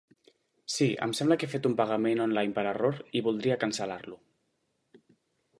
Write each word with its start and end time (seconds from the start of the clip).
Sí, 0.75 0.87
em 1.07 1.13
sembla 1.19 1.37
que 1.41 1.49
he 1.49 1.51
fet 1.51 1.69
un 1.71 1.75
pagament 1.83 2.25
online 2.27 2.57
per 2.57 2.65
error 2.73 2.99
i 3.21 3.23
voldria 3.29 3.61
cancel·lar-lo. 3.65 4.19